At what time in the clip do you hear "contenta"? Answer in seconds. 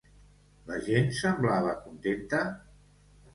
1.83-2.41